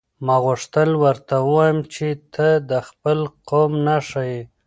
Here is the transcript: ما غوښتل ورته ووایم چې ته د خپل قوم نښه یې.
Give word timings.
ما 0.25 0.35
غوښتل 0.45 0.89
ورته 1.03 1.35
ووایم 1.45 1.79
چې 1.93 2.07
ته 2.33 2.47
د 2.69 2.71
خپل 2.87 3.19
قوم 3.49 3.71
نښه 3.87 4.21
یې. 4.31 4.41